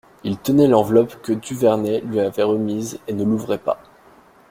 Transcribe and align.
Il 0.23 0.39
tenait 0.39 0.65
l'enveloppe 0.67 1.21
que 1.21 1.31
Duvernet 1.31 2.01
lui 2.01 2.19
avait 2.21 2.41
remise 2.41 2.97
et 3.07 3.13
ne 3.13 3.23
l'ouvrait 3.23 3.59
pas. 3.59 3.83